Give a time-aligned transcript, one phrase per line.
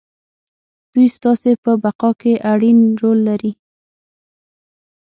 [0.91, 3.51] دوی ستاسې په بقا کې اړين رول لري.